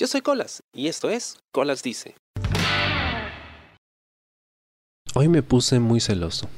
Yo 0.00 0.06
soy 0.06 0.22
Colas 0.22 0.62
y 0.72 0.88
esto 0.88 1.10
es 1.10 1.36
Colas 1.52 1.82
Dice. 1.82 2.14
Hoy 5.12 5.28
me 5.28 5.42
puse 5.42 5.78
muy 5.78 6.00
celoso. 6.00 6.48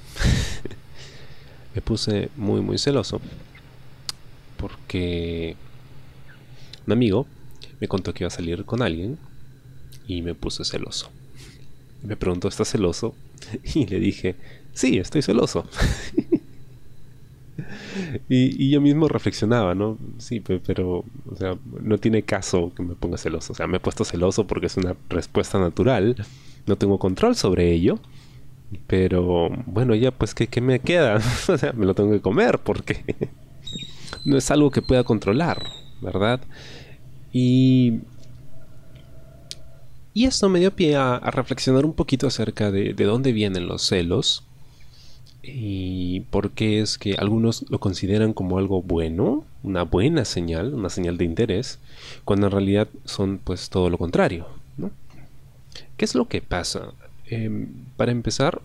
me 1.74 1.82
puse 1.82 2.30
muy 2.36 2.60
muy 2.60 2.78
celoso 2.78 3.20
porque 4.58 5.56
un 6.86 6.92
amigo 6.92 7.26
me 7.80 7.88
contó 7.88 8.14
que 8.14 8.22
iba 8.22 8.28
a 8.28 8.30
salir 8.30 8.64
con 8.64 8.80
alguien 8.80 9.18
y 10.06 10.22
me 10.22 10.36
puse 10.36 10.64
celoso. 10.64 11.10
Me 12.04 12.16
preguntó, 12.16 12.46
¿estás 12.46 12.70
celoso? 12.70 13.16
Y 13.74 13.86
le 13.86 13.98
dije, 13.98 14.36
sí, 14.72 14.98
estoy 14.98 15.20
celoso. 15.20 15.68
y, 18.28 18.70
yo 18.70 18.80
mismo 18.80 19.08
reflexionaba, 19.08 19.74
¿no? 19.74 19.98
Sí, 20.18 20.40
pero, 20.40 21.04
o 21.30 21.36
sea, 21.36 21.56
no 21.80 21.98
tiene 21.98 22.22
caso 22.22 22.72
que 22.74 22.82
me 22.82 22.94
ponga 22.94 23.18
celoso. 23.18 23.52
O 23.52 23.56
sea, 23.56 23.66
me 23.66 23.76
he 23.76 23.80
puesto 23.80 24.04
celoso 24.04 24.46
porque 24.46 24.66
es 24.66 24.76
una 24.76 24.96
respuesta 25.08 25.58
natural. 25.58 26.16
No 26.66 26.76
tengo 26.76 26.98
control 26.98 27.36
sobre 27.36 27.72
ello. 27.72 27.98
Pero 28.86 29.50
bueno, 29.66 29.94
ya 29.94 30.10
pues, 30.12 30.34
¿qué, 30.34 30.46
qué 30.46 30.60
me 30.60 30.80
queda? 30.80 31.16
o 31.48 31.58
sea, 31.58 31.72
me 31.72 31.86
lo 31.86 31.94
tengo 31.94 32.10
que 32.10 32.20
comer 32.20 32.58
porque 32.58 33.04
no 34.24 34.38
es 34.38 34.50
algo 34.50 34.70
que 34.70 34.82
pueda 34.82 35.04
controlar, 35.04 35.62
¿verdad? 36.00 36.40
Y, 37.32 38.00
y 40.14 40.24
esto 40.24 40.48
me 40.48 40.58
dio 40.58 40.74
pie 40.74 40.96
a, 40.96 41.18
reflexionar 41.18 41.84
un 41.84 41.92
poquito 41.92 42.26
acerca 42.26 42.70
de, 42.70 42.94
de 42.94 43.04
dónde 43.04 43.32
vienen 43.32 43.66
los 43.66 43.82
celos 43.82 44.44
y 45.42 46.20
por 46.30 46.52
qué 46.52 46.80
es 46.80 46.98
que 46.98 47.14
algunos 47.14 47.68
lo 47.68 47.80
consideran 47.80 48.32
como 48.32 48.58
algo 48.58 48.80
bueno, 48.80 49.44
una 49.64 49.82
buena 49.82 50.24
señal, 50.24 50.72
una 50.72 50.88
señal 50.88 51.18
de 51.18 51.24
interés, 51.24 51.80
cuando 52.24 52.46
en 52.46 52.52
realidad 52.52 52.88
son 53.04 53.38
pues 53.42 53.68
todo 53.68 53.90
lo 53.90 53.98
contrario. 53.98 54.46
¿no? 54.76 54.90
¿Qué 55.96 56.04
es 56.04 56.14
lo 56.14 56.28
que 56.28 56.42
pasa? 56.42 56.92
Em, 57.26 57.68
para 57.96 58.12
empezar, 58.12 58.62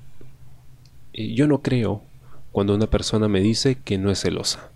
eh, 1.14 1.34
yo 1.34 1.48
no 1.48 1.62
creo 1.62 2.02
cuando 2.52 2.76
una 2.76 2.88
persona 2.88 3.28
me 3.28 3.42
dice 3.42 3.78
que 3.84 3.98
no 3.98 4.12
es 4.12 4.22
celosa, 4.22 4.70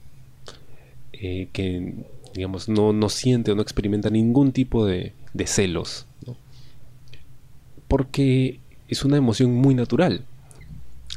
eh, 1.13 1.49
que 1.53 1.93
digamos 2.33 2.67
no, 2.67 2.93
no, 2.93 3.09
siente 3.09 3.52
o 3.52 3.55
no 3.55 3.61
experimenta 3.61 4.09
ningún 4.09 4.53
tipo 4.53 4.86
de, 4.86 5.13
de 5.33 5.47
celos, 5.47 6.08
porque 7.88 8.59
es 8.88 9.03
una 9.03 9.17
emoción 9.17 9.53
muy 9.53 9.75
natural 9.75 10.23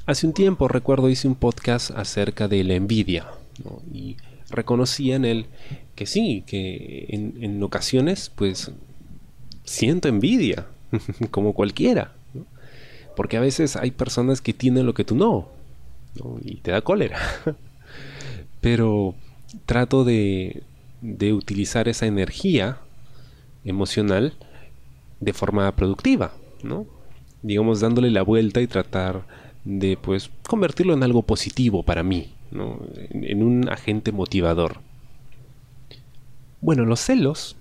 Hace 0.06 0.26
un 0.26 0.34
tiempo 0.34 0.68
recuerdo 0.68 1.08
hice 1.08 1.28
un 1.28 1.34
podcast 1.34 1.90
acerca 1.92 2.46
de 2.46 2.62
la 2.62 2.74
envidia 2.74 3.26
y 3.90 4.18
reconocía 4.50 5.16
en 5.16 5.24
él 5.24 5.46
que 5.94 6.04
sí, 6.04 6.44
que 6.46 7.06
en, 7.08 7.62
ocasiones 7.62 8.30
pues 8.34 8.70
siento 9.64 10.08
envidia, 10.08 10.66
como 11.30 11.54
cualquiera, 11.54 12.12
porque 13.16 13.38
a 13.38 13.40
veces 13.40 13.76
hay 13.76 13.92
personas 13.92 14.42
que 14.42 14.52
tienen 14.52 14.84
lo 14.84 14.92
que 14.92 15.04
tú 15.04 15.14
no, 15.14 15.48
y 16.42 16.56
te 16.56 16.72
da 16.72 16.82
cólera, 16.82 17.18
pero 18.60 19.14
trato 19.64 20.04
de, 20.04 20.64
de 21.00 21.32
utilizar 21.32 21.88
esa 21.88 22.04
energía 22.04 22.76
emocional 23.64 24.34
de 25.20 25.32
forma 25.32 25.74
productiva, 25.74 26.34
¿no? 26.62 26.86
digamos 27.44 27.80
dándole 27.80 28.10
la 28.10 28.22
vuelta 28.22 28.60
y 28.60 28.66
tratar 28.66 29.26
de 29.64 29.96
pues 29.96 30.30
convertirlo 30.48 30.94
en 30.94 31.02
algo 31.02 31.22
positivo 31.22 31.82
para 31.82 32.02
mí, 32.02 32.32
en, 32.52 33.42
un 33.42 33.68
agente 33.68 34.12
motivador. 34.12 34.80
Bueno, 36.60 36.84
los 36.84 37.00
celos 37.00 37.56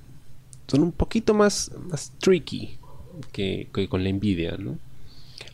son 0.68 0.84
un 0.84 0.92
poquito 0.92 1.34
más, 1.34 1.72
más 1.90 2.12
tricky 2.20 2.78
que, 3.32 3.68
con 3.90 4.04
la 4.04 4.10
envidia, 4.10 4.58
¿no? 4.58 4.78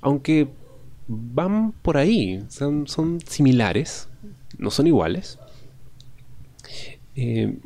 Aunque 0.02 0.48
van 1.08 1.72
por 1.72 1.98
ahí, 1.98 2.44
son, 2.50 2.88
son 2.88 3.20
similares, 3.26 4.08
no 4.58 4.72
son 4.72 4.88
iguales. 4.88 5.40
Eh, 7.16 7.58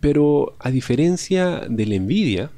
pero 0.00 0.54
a 0.58 0.70
diferencia 0.70 1.60
de 1.68 1.86
la 1.86 1.94
envidia, 1.94 2.50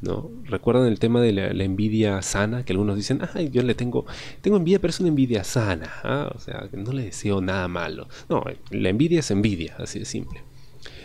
¿no? 0.00 0.30
¿Recuerdan 0.44 0.86
el 0.86 0.98
tema 0.98 1.20
de 1.20 1.32
la, 1.32 1.64
envidia 1.64 2.20
sana? 2.22 2.64
Que 2.64 2.72
algunos 2.72 2.96
dicen, 2.96 3.20
ay, 3.34 3.50
yo 3.50 3.62
le 3.62 3.74
tengo, 3.74 4.06
tengo 4.40 4.56
envidia, 4.56 4.80
pero 4.80 4.90
es 4.90 5.00
una 5.00 5.08
envidia 5.08 5.44
sana, 5.44 5.92
¿ah? 6.02 6.32
o 6.34 6.38
sea, 6.38 6.68
no 6.72 6.92
le 6.92 7.04
deseo 7.04 7.40
nada 7.40 7.68
malo. 7.68 8.08
No, 8.28 8.42
la 8.70 8.88
envidia 8.88 9.20
es 9.20 9.30
envidia, 9.30 9.76
así 9.78 9.98
de 9.98 10.04
simple. 10.04 10.42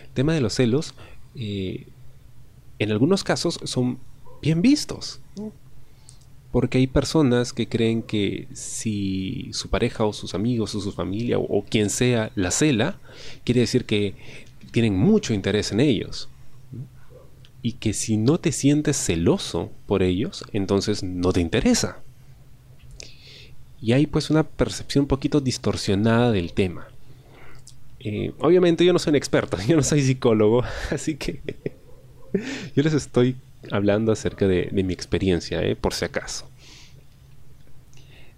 El 0.04 0.14
tema 0.14 0.34
de 0.34 0.42
los 0.42 0.54
celos, 0.54 0.94
eh, 1.36 1.88
en 2.80 2.92
algunos 2.92 3.24
casos 3.24 3.60
son 3.64 4.00
bien 4.42 4.62
vistos, 4.62 5.20
porque 6.52 6.78
hay 6.78 6.88
personas 6.88 7.52
que 7.52 7.68
creen 7.68 8.02
que 8.02 8.48
si 8.54 9.50
su 9.52 9.70
pareja 9.70 10.06
o 10.06 10.14
sus 10.14 10.34
amigos 10.36 10.74
o 10.74 10.80
su 10.80 10.94
familia 10.94 11.38
o 11.38 11.66
quien 11.70 11.90
sea 11.90 12.32
la 12.36 12.52
cela, 12.52 12.98
quiere 13.44 13.62
decir 13.62 13.84
que 13.84 14.16
tienen 14.72 14.98
mucho 14.98 15.34
interés 15.34 15.74
en 15.74 15.82
ellos 15.82 16.30
y 17.66 17.72
que 17.72 17.94
si 17.94 18.18
no 18.18 18.40
te 18.40 18.52
sientes 18.52 18.96
celoso 18.96 19.72
por 19.88 20.04
ellos, 20.04 20.46
entonces 20.54 21.02
no 21.02 21.34
te 21.34 21.42
interesa. 21.42 21.98
Y 23.82 23.94
hay 23.94 24.06
pues 24.06 24.30
una 24.30 24.44
percepción 24.44 25.06
un 25.06 25.08
poquito 25.08 25.42
distorsionada 25.42 26.32
del 26.32 26.54
tema. 26.54 26.88
Eh, 28.02 28.34
obviamente 28.38 28.86
yo 28.86 28.94
no 28.94 29.00
soy 29.00 29.10
un 29.10 29.16
experto, 29.16 29.58
yo 29.68 29.76
no 29.76 29.82
soy 29.82 30.04
psicólogo, 30.04 30.64
así 30.92 31.16
que 31.16 31.42
yo 32.76 32.84
les 32.84 32.94
estoy 32.94 33.36
hablando 33.72 34.12
acerca 34.12 34.48
de, 34.48 34.70
mi 34.72 34.94
experiencia, 34.94 35.64
eh, 35.64 35.76
por 35.76 35.96
si 35.96 36.06
acaso. 36.06 36.48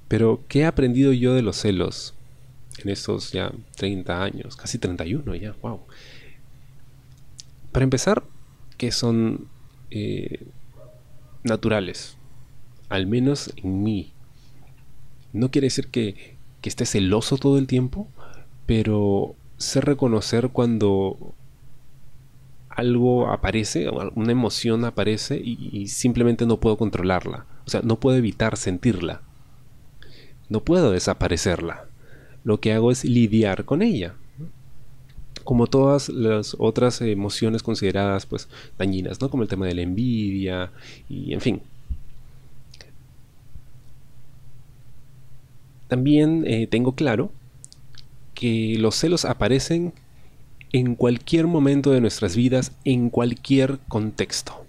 Pero, 0.07 0.39
¿qué 0.47 0.59
he 0.59 0.65
aprendido 0.65 1.11
yo 1.11 1.33
de 1.33 1.41
los 1.41 1.57
celos 1.57 2.13
en 2.81 2.91
estos 2.91 3.33
ya 3.33 3.51
30 3.75 4.23
años? 4.23 4.55
Casi 4.55 4.77
31 4.77 5.35
ya, 5.35 5.53
wow. 5.61 5.81
Para 7.73 7.83
empezar, 7.83 8.23
que 8.77 8.91
son 8.91 9.47
eh, 9.91 10.45
naturales, 11.43 12.17
al 12.89 13.07
menos 13.07 13.53
en 13.57 13.83
mí. 13.83 14.13
No 15.33 15.51
quiere 15.51 15.67
decir 15.67 15.87
que, 15.87 16.35
que 16.61 16.69
esté 16.69 16.85
celoso 16.85 17.37
todo 17.37 17.57
el 17.57 17.67
tiempo, 17.67 18.07
pero 18.65 19.35
sé 19.57 19.81
reconocer 19.81 20.49
cuando 20.49 21.33
algo 22.69 23.27
aparece, 23.31 23.89
una 24.13 24.31
emoción 24.31 24.85
aparece 24.85 25.41
y, 25.43 25.87
simplemente 25.87 26.45
no 26.45 26.59
puedo 26.59 26.77
controlarla. 26.77 27.47
O 27.65 27.69
sea, 27.69 27.81
no 27.81 27.99
puedo 27.99 28.17
evitar 28.17 28.55
sentirla. 28.55 29.21
No 30.47 30.61
puedo 30.61 30.91
desaparecerla. 30.91 31.85
Lo 32.43 32.59
que 32.59 32.73
hago 32.73 32.91
es 32.91 33.03
lidiar 33.03 33.65
con 33.65 33.81
ella 33.81 34.13
como 35.47 35.67
todas 35.67 36.09
las 36.09 36.57
otras 36.59 36.99
emociones 36.99 37.63
consideradas 37.63 38.25
pues 38.25 38.49
dañinas, 38.77 39.21
¿no? 39.21 39.29
Como 39.29 39.43
el 39.43 39.49
tema 39.49 39.65
de 39.65 39.75
la 39.75 39.81
envidia 39.81 40.73
y 41.07 41.31
en 41.31 41.39
fin. 41.39 41.61
También 45.87 46.43
eh, 46.45 46.67
tengo 46.67 46.95
claro 46.95 47.31
que 48.33 48.75
los 48.77 48.95
celos 48.95 49.23
aparecen 49.23 49.93
en 50.73 50.95
cualquier 50.95 51.47
momento 51.47 51.91
de 51.91 52.01
nuestras 52.01 52.35
vidas, 52.35 52.73
en 52.83 53.09
cualquier 53.09 53.79
contexto. 53.87 54.65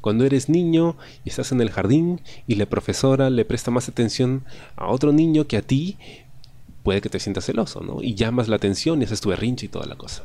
Cuando 0.00 0.24
eres 0.24 0.48
niño 0.48 0.96
y 1.24 1.30
estás 1.30 1.50
en 1.50 1.60
el 1.60 1.72
jardín 1.72 2.20
y 2.46 2.54
la 2.54 2.66
profesora 2.66 3.28
le 3.28 3.44
presta 3.44 3.72
más 3.72 3.88
atención 3.88 4.44
a 4.76 4.86
otro 4.86 5.12
niño 5.12 5.48
que 5.48 5.56
a 5.56 5.62
ti, 5.62 5.98
puede 6.86 7.00
que 7.00 7.08
te 7.08 7.18
sientas 7.18 7.44
celoso, 7.44 7.80
¿no? 7.80 8.00
Y 8.00 8.14
llamas 8.14 8.46
la 8.46 8.54
atención 8.54 9.02
y 9.02 9.06
haces 9.06 9.20
tu 9.20 9.30
berrinche 9.30 9.66
y 9.66 9.68
toda 9.68 9.86
la 9.86 9.96
cosa. 9.96 10.22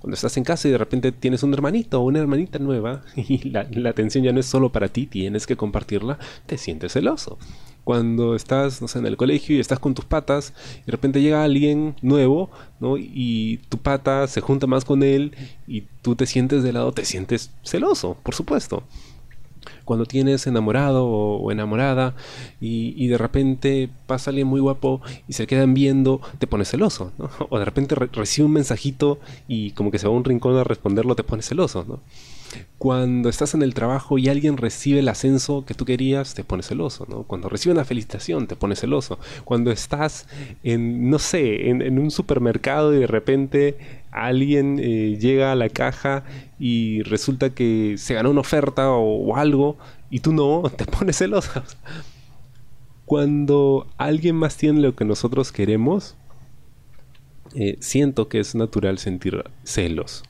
Cuando 0.00 0.16
estás 0.16 0.36
en 0.36 0.44
casa 0.44 0.68
y 0.68 0.70
de 0.70 0.76
repente 0.76 1.12
tienes 1.12 1.42
un 1.42 1.54
hermanito 1.54 1.98
o 1.98 2.04
una 2.04 2.18
hermanita 2.18 2.58
nueva 2.58 3.04
y 3.16 3.48
la, 3.48 3.66
atención 3.88 4.22
ya 4.22 4.30
no 4.30 4.38
es 4.38 4.44
solo 4.44 4.70
para 4.70 4.88
ti, 4.88 5.06
tienes 5.06 5.46
que 5.46 5.56
compartirla, 5.56 6.18
te 6.44 6.58
sientes 6.58 6.92
celoso. 6.92 7.38
Cuando 7.84 8.34
estás, 8.34 8.82
no 8.82 8.88
sé, 8.88 8.98
en 8.98 9.06
el 9.06 9.16
colegio 9.16 9.56
y 9.56 9.60
estás 9.60 9.78
con 9.78 9.94
tus 9.94 10.04
patas 10.04 10.52
y 10.82 10.84
de 10.84 10.92
repente 10.92 11.22
llega 11.22 11.42
alguien 11.42 11.96
nuevo, 12.02 12.50
¿no? 12.80 12.98
Y 12.98 13.60
tu 13.70 13.78
pata 13.78 14.26
se 14.26 14.42
junta 14.42 14.66
más 14.66 14.84
con 14.84 15.02
él 15.02 15.34
y 15.66 15.86
tú 16.02 16.16
te 16.16 16.26
sientes 16.26 16.62
de 16.62 16.74
lado, 16.74 16.92
te 16.92 17.06
sientes 17.06 17.50
celoso, 17.62 18.18
por 18.22 18.34
supuesto 18.34 18.82
cuando 19.84 20.06
tienes 20.06 20.46
enamorado 20.46 21.06
o, 21.06 21.52
enamorada 21.52 22.14
y, 22.60 23.06
de 23.06 23.18
repente 23.18 23.88
pasa 24.06 24.30
alguien 24.30 24.46
muy 24.46 24.60
guapo 24.60 25.00
y 25.28 25.34
se 25.34 25.46
quedan 25.46 25.74
viendo, 25.74 26.20
te 26.38 26.46
pones 26.46 26.70
celoso, 26.70 27.12
¿no? 27.18 27.30
O 27.50 27.58
de 27.58 27.64
repente 27.64 27.94
recibe 27.94 28.46
un 28.46 28.52
mensajito 28.52 29.18
y 29.48 29.72
como 29.72 29.90
que 29.90 29.98
se 29.98 30.06
va 30.06 30.14
a 30.14 30.16
un 30.16 30.24
rincón 30.24 30.56
a 30.56 30.64
responderlo, 30.64 31.14
te 31.14 31.22
pones 31.22 31.46
celoso, 31.46 31.84
¿no? 31.86 32.00
Cuando 32.78 33.28
estás 33.28 33.54
en 33.54 33.62
el 33.62 33.72
trabajo 33.72 34.18
y 34.18 34.28
alguien 34.28 34.56
recibe 34.56 34.98
el 34.98 35.08
ascenso 35.08 35.64
que 35.64 35.74
tú 35.74 35.84
querías, 35.84 36.34
te 36.34 36.44
pones 36.44 36.66
celoso. 36.66 37.06
Cuando 37.26 37.48
recibe 37.48 37.72
una 37.72 37.84
felicitación, 37.84 38.46
te 38.46 38.56
pones 38.56 38.80
celoso. 38.80 39.18
Cuando 39.44 39.70
estás 39.70 40.26
en, 40.62 41.08
no 41.08 41.18
sé, 41.18 41.70
en, 41.70 41.98
un 41.98 42.10
supermercado 42.10 42.94
y 42.94 42.98
de 42.98 43.06
repente 43.06 43.76
alguien 44.10 44.78
eh, 44.78 45.16
llega 45.18 45.52
a 45.52 45.54
la 45.54 45.68
caja 45.68 46.24
y 46.58 47.02
resulta 47.02 47.50
que 47.50 47.96
se 47.96 48.14
ganó 48.14 48.30
una 48.30 48.40
oferta 48.40 48.90
o, 48.90 49.36
algo 49.36 49.76
y 50.10 50.20
tú 50.20 50.32
no, 50.32 50.70
te 50.76 50.84
pones 50.84 51.16
celoso. 51.16 51.62
Cuando 53.06 53.86
alguien 53.96 54.36
más 54.36 54.56
tiene 54.56 54.80
lo 54.80 54.94
que 54.94 55.04
nosotros 55.04 55.52
queremos, 55.52 56.16
eh, 57.54 57.76
siento 57.80 58.28
que 58.28 58.40
es 58.40 58.54
natural 58.54 58.98
sentir 58.98 59.44
celos. 59.62 60.24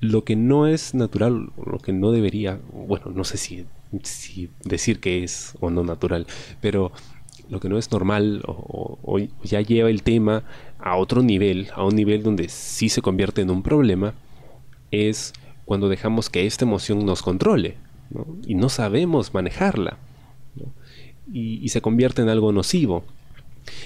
Lo 0.00 0.24
que 0.24 0.36
no 0.36 0.66
es 0.66 0.94
natural, 0.94 1.50
lo 1.64 1.78
que 1.78 1.92
no 1.92 2.12
debería, 2.12 2.60
bueno, 2.72 3.06
no 3.14 3.24
sé 3.24 3.36
si, 3.36 3.66
decir 4.64 5.00
que 5.00 5.24
es 5.24 5.54
o 5.60 5.70
no 5.70 5.82
natural, 5.82 6.26
pero 6.60 6.92
lo 7.48 7.60
que 7.60 7.68
no 7.68 7.78
es 7.78 7.90
normal 7.90 8.42
o, 8.46 9.18
ya 9.42 9.60
lleva 9.60 9.90
el 9.90 10.02
tema 10.02 10.44
a 10.78 10.96
otro 10.96 11.22
nivel, 11.22 11.68
a 11.74 11.84
un 11.84 11.96
nivel 11.96 12.22
donde 12.22 12.48
sí 12.48 12.88
se 12.88 13.02
convierte 13.02 13.40
en 13.40 13.50
un 13.50 13.62
problema, 13.62 14.14
es 14.90 15.32
cuando 15.64 15.88
dejamos 15.88 16.30
que 16.30 16.46
esta 16.46 16.64
emoción 16.64 17.04
nos 17.04 17.22
controle 17.22 17.76
y 18.46 18.54
no 18.54 18.68
sabemos 18.68 19.34
manejarla 19.34 19.98
y 21.30 21.68
se 21.68 21.82
convierte 21.82 22.22
en 22.22 22.28
algo 22.28 22.52
nocivo. 22.52 23.04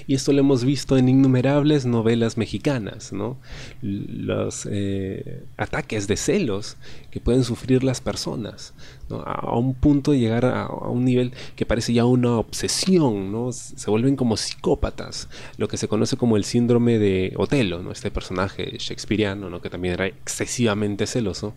Y 0.07 0.15
esto 0.15 0.31
lo 0.31 0.39
hemos 0.39 0.63
visto 0.63 0.97
en 0.97 1.09
innumerables 1.09 1.85
novelas 1.85 2.37
mexicanas, 2.37 3.13
¿no? 3.13 3.37
Los 3.81 4.67
eh, 4.69 5.43
ataques 5.57 6.07
de 6.07 6.17
celos 6.17 6.77
que 7.11 7.19
pueden 7.19 7.43
sufrir 7.43 7.83
las 7.83 8.01
personas, 8.01 8.73
a, 9.09 9.55
un 9.57 9.73
punto 9.73 10.11
de 10.11 10.19
llegar 10.19 10.45
a, 10.45 10.67
un 10.67 11.05
nivel 11.05 11.33
que 11.55 11.65
parece 11.65 11.93
ya 11.93 12.05
una 12.05 12.37
obsesión, 12.37 13.31
¿no? 13.31 13.51
Se 13.51 13.89
vuelven 13.89 14.15
como 14.15 14.37
psicópatas, 14.37 15.29
lo 15.57 15.67
que 15.67 15.77
se 15.77 15.87
conoce 15.87 16.17
como 16.17 16.37
el 16.37 16.43
síndrome 16.43 16.99
de 16.99 17.33
Otelo, 17.37 17.81
¿no? 17.81 17.91
Este 17.91 18.11
personaje 18.11 18.77
shakespeariano, 18.77 19.49
¿no? 19.49 19.61
Que 19.61 19.69
también 19.69 19.95
era 19.95 20.07
excesivamente 20.07 21.07
celoso. 21.07 21.53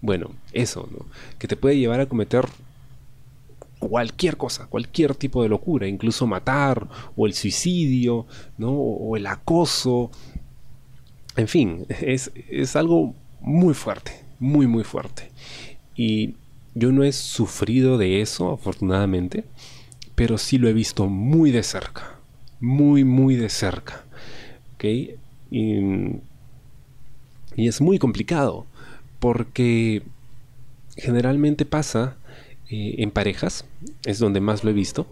Bueno, 0.00 0.32
eso, 0.52 0.88
¿no? 0.90 1.06
Que 1.38 1.46
te 1.46 1.56
puede 1.56 1.78
llevar 1.78 2.00
a 2.00 2.06
cometer 2.06 2.46
cualquier 3.88 4.36
cosa, 4.36 4.66
cualquier 4.66 5.14
tipo 5.16 5.42
de 5.42 5.48
locura, 5.48 5.88
incluso 5.88 6.26
matar 6.26 6.88
o 7.16 7.26
el 7.26 7.34
suicidio, 7.34 8.26
¿no? 8.56 8.70
o 8.70 9.16
el 9.16 9.26
acoso. 9.26 10.10
En 11.36 11.48
fin, 11.48 11.86
es, 11.88 12.30
es 12.48 12.76
algo 12.76 13.14
muy 13.40 13.74
fuerte, 13.74 14.12
muy, 14.38 14.66
muy 14.66 14.84
fuerte. 14.84 15.30
Y 15.96 16.36
yo 16.74 16.92
no 16.92 17.02
he 17.02 17.12
sufrido 17.12 17.98
de 17.98 18.20
eso, 18.20 18.52
afortunadamente, 18.52 19.44
pero 20.14 20.38
sí 20.38 20.58
lo 20.58 20.68
he 20.68 20.72
visto 20.72 21.08
muy 21.08 21.50
de 21.50 21.64
cerca, 21.64 22.20
muy, 22.60 23.04
muy 23.04 23.34
de 23.34 23.48
cerca. 23.48 24.04
¿okay? 24.74 25.16
Y, 25.50 26.20
y 27.56 27.68
es 27.68 27.80
muy 27.80 27.98
complicado, 27.98 28.66
porque 29.18 30.02
generalmente 30.96 31.64
pasa 31.64 32.16
eh, 32.72 33.02
en 33.02 33.10
parejas, 33.10 33.66
es 34.06 34.18
donde 34.18 34.40
más 34.40 34.64
lo 34.64 34.70
he 34.70 34.72
visto. 34.72 35.06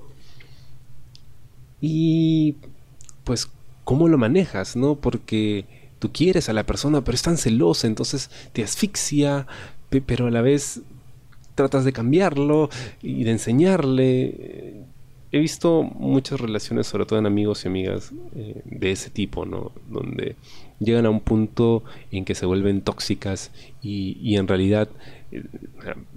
Y 1.79 2.55
pues, 3.25 3.51
¿cómo 3.85 4.09
lo 4.09 4.17
manejas? 4.17 4.77
¿No? 4.77 4.95
Porque 4.95 5.67
tú 5.99 6.11
quieres 6.11 6.49
a 6.49 6.55
la 6.55 6.65
persona, 6.65 7.05
pero 7.05 7.15
es 7.15 7.23
tan 7.23 7.37
celosa, 7.37 7.87
entonces 7.87 8.31
te 8.55 8.65
asfixia, 8.65 9.47
pero 9.91 10.29
a 10.29 10.31
la 10.31 10.41
vez 10.41 10.81
tratas 11.55 11.85
de 11.85 11.93
cambiarlo 11.93 12.71
y 13.03 13.25
de 13.25 13.33
enseñarle. 13.33 14.87
He 15.31 15.39
visto 15.39 15.83
muchas 15.83 16.41
relaciones, 16.41 16.87
sobre 16.87 17.05
todo 17.05 17.19
en 17.19 17.27
amigos 17.27 17.67
y 17.67 17.69
amigas, 17.69 18.11
eh, 18.37 18.63
de 18.65 18.91
ese 18.91 19.11
tipo, 19.11 19.45
¿no? 19.45 19.71
Donde 19.91 20.35
llegan 20.79 21.05
a 21.05 21.11
un 21.11 21.21
punto 21.21 21.85
en 22.11 22.25
que 22.25 22.35
se 22.35 22.47
vuelven 22.47 22.81
tóxicas 22.81 23.53
y, 23.83 24.17
y 24.23 24.37
en 24.37 24.49
realidad 24.49 24.89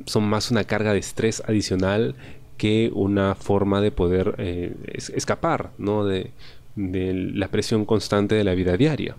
son 0.05 0.23
más 0.23 0.51
una 0.51 0.63
carga 0.63 0.93
de 0.93 0.99
estrés 0.99 1.43
adicional 1.45 2.15
que 2.57 2.91
una 2.93 3.35
forma 3.35 3.81
de 3.81 3.91
poder 3.91 4.35
eh, 4.37 4.75
escapar 5.13 5.71
¿no? 5.77 6.05
de, 6.05 6.31
la 6.75 7.49
presión 7.49 7.85
constante 7.85 8.35
de 8.35 8.43
la 8.43 8.55
vida 8.55 8.77
diaria. 8.77 9.15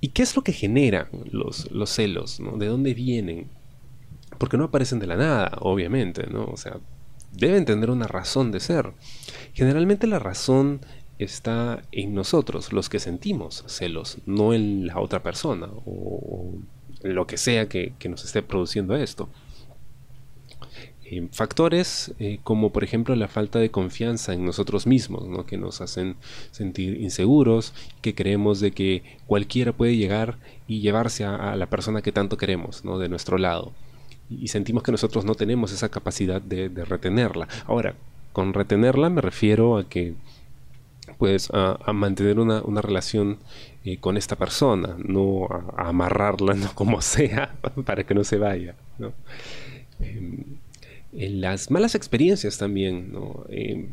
¿Y 0.00 0.08
qué 0.08 0.22
es 0.22 0.36
lo 0.36 0.42
que 0.42 0.52
genera 0.52 1.08
los, 1.30 1.70
los 1.70 1.90
celos? 1.90 2.40
¿De 2.58 2.66
dónde 2.66 2.94
vienen? 2.94 3.48
Porque 4.38 4.56
no 4.56 4.64
aparecen 4.64 4.98
de 4.98 5.06
la 5.06 5.16
nada, 5.16 5.56
obviamente, 5.60 6.26
¿no? 6.26 6.44
O 6.44 6.56
sea, 6.56 6.78
deben 7.32 7.64
tener 7.64 7.90
una 7.90 8.06
razón 8.06 8.52
de 8.52 8.60
ser. 8.60 8.92
Generalmente 9.54 10.06
la 10.06 10.18
razón 10.18 10.80
está 11.18 11.82
en 11.92 12.14
nosotros, 12.14 12.72
los 12.72 12.88
que 12.88 12.98
sentimos 12.98 13.64
celos, 13.66 14.18
no 14.26 14.52
en 14.52 14.86
la 14.86 14.98
otra 14.98 15.22
persona 15.22 15.68
o, 15.84 16.54
lo 17.04 17.26
que 17.26 17.36
sea 17.36 17.68
que, 17.68 17.92
nos 18.08 18.24
esté 18.24 18.42
produciendo 18.42 18.96
esto. 18.96 19.28
Eh, 21.04 21.28
factores 21.32 22.14
eh, 22.18 22.38
como 22.42 22.72
por 22.72 22.82
ejemplo 22.82 23.14
la 23.14 23.28
falta 23.28 23.58
de 23.58 23.70
confianza 23.70 24.32
en 24.32 24.44
nosotros 24.46 24.86
mismos, 24.86 25.44
que 25.44 25.58
nos 25.58 25.82
hacen 25.82 26.16
sentir 26.50 26.98
inseguros, 27.00 27.74
que 28.00 28.14
creemos 28.14 28.58
de 28.60 28.70
que 28.72 29.02
cualquiera 29.26 29.72
puede 29.72 29.96
llegar 29.96 30.38
y 30.66 30.80
llevarse 30.80 31.24
a, 31.24 31.54
la 31.56 31.66
persona 31.66 32.00
que 32.00 32.10
tanto 32.10 32.38
queremos 32.38 32.84
¿no? 32.84 32.98
de 32.98 33.10
nuestro 33.10 33.36
lado. 33.36 33.72
Y, 34.30 34.48
sentimos 34.48 34.82
que 34.82 34.92
nosotros 34.92 35.26
no 35.26 35.34
tenemos 35.34 35.72
esa 35.72 35.90
capacidad 35.90 36.40
de, 36.40 36.68
retenerla. 36.86 37.48
Ahora, 37.66 37.94
con 38.32 38.54
retenerla 38.54 39.10
me 39.10 39.20
refiero 39.20 39.76
a 39.76 39.86
que 39.86 40.14
pues 41.18 41.48
a, 41.52 41.92
mantener 41.92 42.38
una, 42.38 42.62
una 42.62 42.82
relación 42.82 43.38
eh, 43.84 43.98
con 43.98 44.16
esta 44.16 44.36
persona, 44.36 44.96
no 44.98 45.46
a, 45.46 45.88
amarrarla 45.88 46.54
¿no? 46.54 46.70
como 46.74 47.00
sea 47.02 47.54
para 47.84 48.04
que 48.04 48.14
no 48.14 48.24
se 48.24 48.38
vaya. 48.38 48.74
Em, 50.00 50.44
en 51.12 51.40
las 51.40 51.70
malas 51.70 51.94
experiencias 51.94 52.58
también, 52.58 53.12
em, 53.48 53.88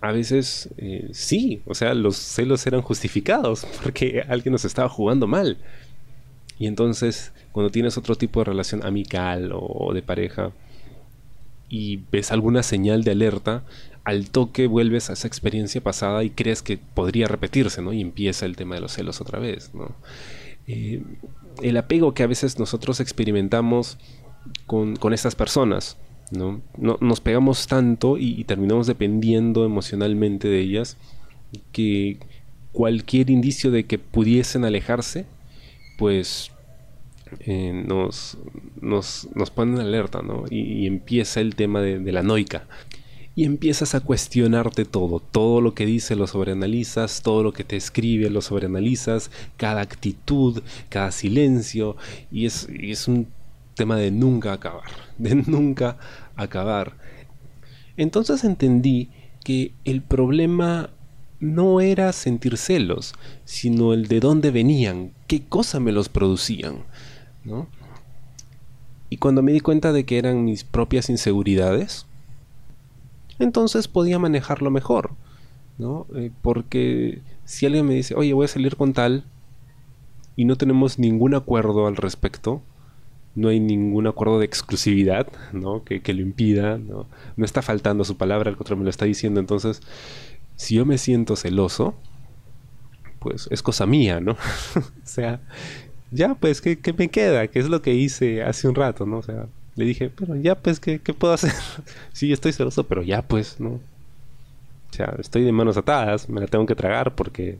a 0.00 0.12
veces 0.12 0.68
eh, 0.76 1.08
sí, 1.12 1.62
o 1.64 1.74
sea, 1.74 1.94
los 1.94 2.16
celos 2.16 2.66
eran 2.66 2.82
justificados 2.82 3.66
porque 3.82 4.24
alguien 4.28 4.52
nos 4.52 4.64
estaba 4.64 4.88
jugando 4.88 5.26
mal. 5.26 5.58
Y 6.58 6.66
entonces, 6.66 7.32
cuando 7.52 7.70
tienes 7.70 7.98
otro 7.98 8.14
tipo 8.14 8.40
de 8.40 8.44
relación 8.44 8.84
amical 8.84 9.50
o 9.54 9.92
de 9.92 10.02
pareja 10.02 10.52
y 11.68 12.00
ves 12.12 12.30
alguna 12.30 12.62
señal 12.62 13.02
de 13.02 13.10
alerta, 13.10 13.64
al 14.04 14.30
toque 14.30 14.66
vuelves 14.66 15.08
a 15.08 15.14
esa 15.14 15.26
experiencia 15.26 15.82
pasada 15.82 16.22
y 16.24 16.30
crees 16.30 16.62
que 16.62 16.76
podría 16.76 17.26
repetirse, 17.26 17.80
¿no? 17.80 17.92
Y 17.92 18.02
empieza 18.02 18.44
el 18.44 18.54
tema 18.54 18.74
de 18.74 18.82
los 18.82 18.92
celos 18.92 19.20
otra 19.20 19.38
vez, 19.38 19.74
¿no? 19.74 19.94
Eh, 20.66 21.02
el 21.62 21.76
apego 21.76 22.14
que 22.14 22.22
a 22.22 22.26
veces 22.26 22.58
nosotros 22.58 23.00
experimentamos 23.00 23.98
con, 24.66 24.98
estas 25.12 25.34
personas, 25.34 25.96
¿no? 26.30 26.60
Nos 26.76 27.20
pegamos 27.20 27.66
tanto 27.66 28.18
y, 28.18 28.44
terminamos 28.44 28.86
dependiendo 28.86 29.64
emocionalmente 29.64 30.48
de 30.48 30.60
ellas 30.60 30.98
que 31.72 32.18
cualquier 32.72 33.30
indicio 33.30 33.70
de 33.70 33.84
que 33.84 33.98
pudiesen 33.98 34.66
alejarse, 34.66 35.24
pues 35.96 36.50
eh, 37.40 37.72
nos, 37.86 38.36
nos, 38.82 39.28
nos 39.34 39.50
ponen 39.50 39.78
alerta, 39.80 40.20
¿no? 40.20 40.44
Y, 40.50 40.86
empieza 40.86 41.40
el 41.40 41.54
tema 41.54 41.80
de 41.80 42.12
la 42.12 42.22
noica 42.22 42.66
y 43.36 43.44
empiezas 43.44 43.94
a 43.94 44.00
cuestionarte 44.00 44.84
todo. 44.84 45.20
Todo 45.20 45.60
lo 45.60 45.74
que 45.74 45.86
dice 45.86 46.16
lo 46.16 46.26
sobreanalizas, 46.26 47.22
todo 47.22 47.42
lo 47.42 47.52
que 47.52 47.64
te 47.64 47.76
escribe 47.76 48.30
lo 48.30 48.40
sobreanalizas, 48.40 49.30
cada 49.56 49.80
actitud, 49.80 50.62
cada 50.88 51.10
silencio, 51.10 51.96
y 52.30 52.46
es, 52.46 52.68
es 52.72 53.08
un 53.08 53.26
tema 53.74 53.96
de 53.96 54.10
nunca 54.10 54.52
acabar, 54.52 54.90
de 55.18 55.34
nunca 55.34 55.98
acabar. 56.36 56.96
Entonces 57.96 58.44
entendí 58.44 59.10
que 59.42 59.72
el 59.84 60.02
problema 60.02 60.90
no 61.40 61.80
era 61.80 62.12
sentir 62.12 62.56
celos, 62.56 63.14
sino 63.44 63.92
el 63.92 64.08
de 64.08 64.20
dónde 64.20 64.50
venían, 64.50 65.12
qué 65.26 65.42
cosa 65.42 65.80
me 65.80 65.92
los 65.92 66.08
producían, 66.08 66.84
Y 69.10 69.18
cuando 69.18 69.42
me 69.42 69.52
di 69.52 69.60
cuenta 69.60 69.92
de 69.92 70.04
que 70.04 70.18
eran 70.18 70.44
mis 70.44 70.64
propias 70.64 71.10
inseguridades, 71.10 72.06
entonces 73.38 73.88
podía 73.88 74.18
manejarlo 74.18 74.70
mejor, 74.70 75.12
¿no? 75.78 76.06
Eh, 76.14 76.30
porque 76.42 77.22
si 77.44 77.66
alguien 77.66 77.86
me 77.86 77.94
dice, 77.94 78.14
oye, 78.14 78.32
voy 78.32 78.44
a 78.44 78.48
salir 78.48 78.76
con 78.76 78.92
tal, 78.92 79.24
y 80.36 80.44
no 80.44 80.56
tenemos 80.56 80.98
ningún 80.98 81.34
acuerdo 81.34 81.86
al 81.86 81.96
respecto, 81.96 82.62
no 83.34 83.48
hay 83.48 83.60
ningún 83.60 84.06
acuerdo 84.06 84.38
de 84.38 84.46
exclusividad, 84.46 85.28
¿no? 85.52 85.84
Que, 85.84 86.00
lo 86.12 86.20
impida, 86.20 86.78
¿no? 86.78 87.06
No 87.36 87.44
está 87.44 87.62
faltando 87.62 88.04
su 88.04 88.16
palabra, 88.16 88.50
el 88.50 88.56
otro 88.58 88.76
me 88.76 88.84
lo 88.84 88.90
está 88.90 89.04
diciendo, 89.04 89.40
entonces, 89.40 89.80
si 90.56 90.76
yo 90.76 90.86
me 90.86 90.98
siento 90.98 91.36
celoso, 91.36 91.94
pues 93.18 93.48
es 93.50 93.62
cosa 93.62 93.86
mía, 93.86 94.20
¿no? 94.20 94.32
o 94.76 95.04
sea, 95.04 95.40
ya, 96.10 96.34
pues, 96.34 96.60
¿qué, 96.60 96.78
¿qué, 96.78 96.92
me 96.92 97.08
queda? 97.08 97.48
¿Qué 97.48 97.58
es 97.58 97.68
lo 97.68 97.82
que 97.82 97.94
hice 97.94 98.42
hace 98.42 98.68
un 98.68 98.74
rato, 98.74 99.06
no? 99.06 99.18
O 99.18 99.22
sea, 99.22 99.46
le 99.76 99.84
dije, 99.84 100.10
pero 100.10 100.36
ya, 100.36 100.54
pues, 100.54 100.78
¿qué, 100.80 101.00
qué 101.00 101.12
puedo 101.12 101.34
hacer? 101.34 101.52
sí, 102.12 102.32
estoy 102.32 102.52
celoso, 102.52 102.86
pero 102.86 103.02
ya, 103.02 103.22
pues, 103.22 103.60
¿no? 103.60 103.70
O 103.70 103.80
sea, 104.92 105.16
estoy 105.18 105.42
de 105.42 105.52
manos 105.52 105.76
atadas, 105.76 106.28
me 106.28 106.40
la 106.40 106.46
tengo 106.46 106.66
que 106.66 106.74
tragar 106.74 107.14
porque... 107.14 107.58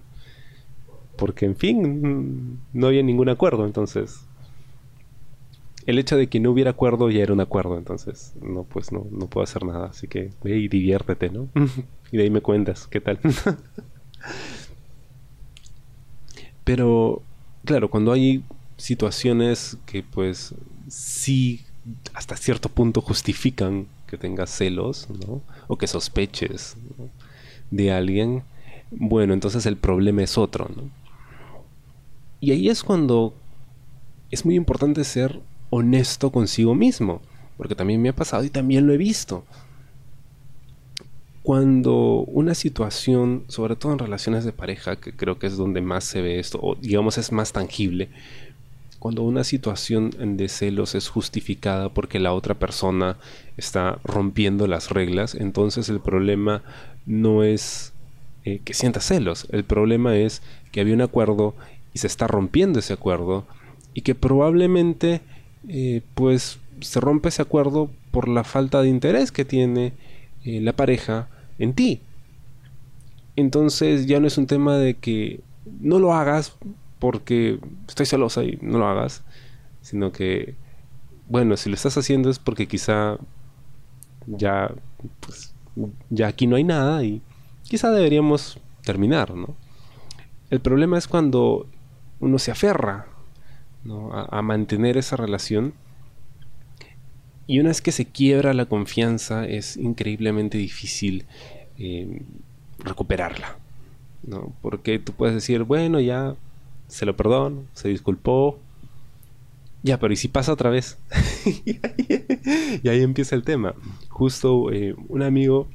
Porque, 1.17 1.47
en 1.47 1.57
fin, 1.57 2.61
no 2.73 2.87
había 2.89 3.03
ningún 3.03 3.29
acuerdo, 3.29 3.67
entonces... 3.67 4.21
El 5.87 5.99
hecho 5.99 6.17
de 6.17 6.29
que 6.29 6.41
no 6.41 6.51
hubiera 6.51 6.71
acuerdo 6.71 7.11
ya 7.11 7.23
era 7.23 7.33
un 7.33 7.41
acuerdo, 7.41 7.77
entonces 7.77 8.33
no, 8.41 8.63
pues 8.63 8.91
no, 8.91 9.07
no 9.11 9.27
puedo 9.27 9.45
hacer 9.45 9.67
nada. 9.67 9.89
Así 9.89 10.09
que 10.09 10.31
ve 10.43 10.57
y 10.57 10.69
diviértete, 10.69 11.29
¿no? 11.29 11.49
y 12.11 12.17
de 12.17 12.23
ahí 12.23 12.31
me 12.31 12.41
cuentas 12.41 12.87
qué 12.87 13.03
tal. 13.03 13.19
Pero, 16.65 17.21
claro, 17.67 17.91
cuando 17.91 18.13
hay 18.13 18.43
situaciones 18.79 19.77
que 19.85 20.03
pues 20.03 20.55
sí 20.89 21.65
hasta 22.15 22.37
cierto 22.37 22.69
punto 22.69 23.01
justifican 23.01 23.87
que 24.07 24.17
tengas 24.17 24.51
celos. 24.51 25.09
O 25.67 25.77
que 25.77 25.87
sospeches 25.87 26.77
de 27.71 27.93
alguien, 27.93 28.43
bueno, 28.91 29.35
entonces 29.35 29.67
el 29.67 29.77
problema 29.77 30.23
es 30.23 30.39
otro. 30.39 30.71
Y 32.41 32.53
ahí 32.53 32.69
es 32.69 32.83
cuando 32.83 33.35
es 34.31 34.45
muy 34.45 34.55
importante 34.55 35.05
ser 35.05 35.41
honesto 35.71 36.31
consigo 36.31 36.75
mismo, 36.75 37.21
porque 37.57 37.75
también 37.75 38.03
me 38.03 38.09
ha 38.09 38.15
pasado 38.15 38.45
y 38.45 38.51
también 38.51 38.87
lo 38.87 38.93
he 38.93 38.99
visto. 38.99 39.45
Cuando 41.43 42.21
una 42.27 42.55
situación, 42.55 43.45
sobre 43.49 43.77
todo 43.77 43.93
en 43.93 43.99
relaciones 43.99 44.45
de 44.45 44.53
pareja, 44.53 44.97
que 44.97 45.15
creo 45.15 45.39
que 45.39 45.47
es 45.47 45.57
donde 45.57 45.83
más 45.83 46.05
se 46.05 46.23
ve 46.23 46.39
esto, 46.39 46.59
o 46.63 46.75
digamos 46.75 47.19
es 47.19 47.33
más 47.33 47.53
tangible, 47.53 48.09
cuando 49.05 49.23
una 49.23 49.45
situación 49.45 50.13
de 50.19 50.49
celos 50.49 50.95
es 50.95 51.11
justificada 51.11 51.91
porque 51.91 52.19
la 52.19 52.33
otra 52.33 52.55
persona 52.55 53.19
está 53.59 53.99
rompiendo 54.03 54.67
las 54.67 54.89
reglas, 54.89 55.35
entonces 55.35 55.91
el 55.91 56.01
problema 56.01 56.63
no 57.05 57.45
es 57.45 57.93
eh, 58.47 58.61
que 58.65 58.73
sienta 58.73 59.01
celos, 59.01 59.47
el 59.51 59.63
problema 59.63 60.17
es 60.17 60.41
que 60.73 60.81
había 60.81 60.95
un 60.95 61.03
acuerdo 61.03 61.55
y 61.93 61.99
se 61.99 62.07
está 62.07 62.27
rompiendo 62.27 62.79
ese 62.79 62.95
acuerdo 62.95 63.45
y 63.93 64.01
que 64.01 64.15
probablemente 64.15 65.21
eh, 65.69 66.01
pues 66.15 66.59
se 66.81 66.99
rompe 66.99 67.29
ese 67.29 67.43
acuerdo 67.43 67.91
por 68.11 68.27
la 68.27 68.43
falta 68.43 68.81
de 68.81 68.89
interés 68.89 69.33
que 69.33 69.45
tiene 69.45 69.93
eh, 70.47 70.63
la 70.63 70.73
pareja 70.73 71.29
en 71.59 71.75
ti. 71.75 72.01
Entonces 73.37 74.07
ya 74.07 74.19
no 74.19 74.29
es 74.29 74.39
un 74.39 74.47
tema 74.47 74.79
de 74.79 74.95
que 74.95 75.41
no 75.79 75.99
lo 75.99 76.15
hagas 76.15 76.57
porque 76.99 77.59
estoy 77.89 78.07
celosa 78.07 78.45
y 78.45 78.59
no 78.63 78.79
lo 78.79 78.87
hagas, 78.87 79.23
sino 79.81 80.13
que, 80.13 80.55
bueno, 81.29 81.57
si 81.57 81.69
lo 81.69 81.75
estás 81.75 81.97
haciendo 81.99 82.31
es 82.31 82.39
porque 82.39 82.67
quizá 82.67 83.19
ya, 84.27 84.73
pues, 85.21 85.55
ya 86.11 86.29
aquí 86.29 86.47
no 86.47 86.57
hay 86.57 86.65
nada 86.65 87.03
y 87.05 87.21
quizá 87.63 87.91
deberíamos 87.91 88.59
terminar, 88.85 89.35
¿no? 89.35 89.57
El 90.51 90.61
problema 90.61 90.99
es 90.99 91.09
cuando 91.09 91.67
uno 92.21 92.39
se 92.39 92.51
aferra 92.51 93.07
a, 94.13 94.43
mantener 94.43 94.97
esa 94.97 95.17
relación. 95.17 95.75
Y 97.47 97.61
una 97.61 97.69
vez 97.71 97.83
que 97.83 97.93
se 97.93 98.07
quiebra 98.07 98.55
la 98.55 98.67
confianza 98.67 99.47
es 99.47 99.77
increíblemente 99.77 100.57
difícil 100.57 101.27
eh, 101.79 102.23
recuperarla. 102.79 103.59
¿no? 104.23 104.53
Porque 104.63 104.99
tú 104.99 105.13
puedes 105.13 105.35
decir, 105.35 105.65
bueno, 105.65 106.01
ya 106.01 106.37
se 106.89 107.07
lo 107.07 107.17
perdono, 107.17 107.65
se 107.73 107.89
disculpó. 107.89 108.59
Ya, 109.83 109.99
pero 109.99 110.13
¿y 110.13 110.17
si 110.17 110.29
pasa 110.29 110.53
otra 110.53 110.71
vez? 110.71 110.99
y 111.65 112.89
ahí 112.89 113.03
empieza 113.03 113.35
el 113.35 113.43
tema. 113.43 113.75
Justo 114.09 114.73
eh, 114.73 114.95
un 115.09 115.23
amigo 115.23 115.69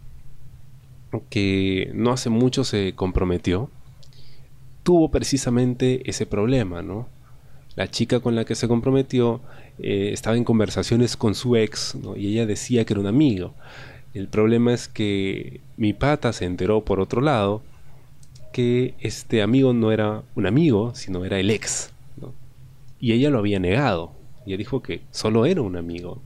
que 1.30 1.92
no 1.94 2.12
hace 2.12 2.30
mucho 2.30 2.64
se 2.64 2.94
comprometió, 2.96 3.70
tuvo 4.84 5.12
precisamente 5.12 6.10
ese 6.10 6.26
problema, 6.26 6.82
¿no? 6.82 7.08
la 7.80 7.90
chica 7.90 8.20
con 8.20 8.36
la 8.36 8.44
que 8.44 8.56
se 8.56 8.68
comprometió 8.68 9.40
eh, 9.80 10.10
estaba 10.12 10.36
en 10.36 10.44
conversaciones 10.44 11.16
con 11.16 11.34
su 11.34 11.56
ex 11.56 11.96
y 12.18 12.34
ella 12.34 12.46
decía 12.46 12.84
que 12.84 12.92
era 12.92 13.00
un 13.00 13.08
amigo. 13.08 13.54
El 14.14 14.28
problema 14.28 14.74
es 14.74 14.90
que 14.90 15.62
mi 15.78 15.94
pata 15.94 16.34
se 16.34 16.44
enteró 16.44 16.84
por 16.84 17.00
otro 17.00 17.22
lado 17.22 17.62
que 18.52 18.96
este 19.00 19.42
amigo 19.42 19.74
no 19.74 19.92
era 19.92 20.24
un 20.36 20.46
amigo, 20.46 20.94
sino 20.96 21.26
era 21.26 21.40
el 21.40 21.50
ex. 21.50 21.92
Y 23.00 23.14
ella 23.14 23.30
lo 23.30 23.40
había 23.40 23.60
negado. 23.60 24.12
Ella 24.46 24.58
dijo 24.58 24.82
que 24.82 25.02
solo 25.12 25.46
era 25.46 25.62
un 25.62 25.78
amigo. 25.78 26.22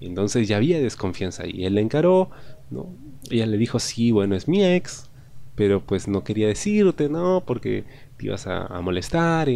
entonces 0.00 0.48
ya 0.48 0.56
había 0.56 0.78
desconfianza 0.80 1.46
y 1.46 1.64
él 1.64 1.74
la 1.74 1.80
encaró. 1.80 2.30
¿no? 2.70 2.88
Ella 3.30 3.46
le 3.46 3.58
dijo, 3.58 3.78
sí, 3.78 4.10
bueno, 4.10 4.36
es 4.36 4.48
mi 4.48 4.64
ex, 4.64 5.10
pero 5.54 5.80
pues 5.80 6.08
no 6.08 6.24
quería 6.24 6.46
decirte, 6.46 7.08
¿no? 7.08 7.42
Porque 7.46 7.84
te 8.16 8.26
ibas 8.26 8.46
a, 8.46 8.80
molestar. 8.80 9.48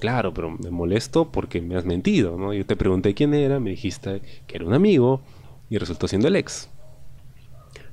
Claro, 0.00 0.34
pero 0.34 0.50
me 0.50 0.70
molesto 0.70 1.30
porque 1.30 1.60
me 1.60 1.76
has 1.76 1.84
mentido, 1.84 2.36
¿no? 2.36 2.52
Yo 2.52 2.66
te 2.66 2.76
pregunté 2.76 3.14
quién 3.14 3.34
era, 3.34 3.60
me 3.60 3.70
dijiste 3.70 4.20
que 4.46 4.56
era 4.56 4.66
un 4.66 4.74
amigo 4.74 5.20
y 5.70 5.78
resultó 5.78 6.08
siendo 6.08 6.28
el 6.28 6.36
ex. 6.36 6.68